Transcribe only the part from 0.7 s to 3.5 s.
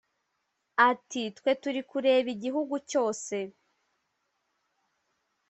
Ati “Twe turi kureba igihugu cyose